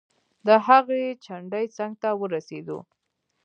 د 0.45 0.47
هغې 0.65 1.03
چنډې 1.25 1.65
څنګ 1.77 1.93
ته 2.01 2.09
ورسیدو. 2.21 2.79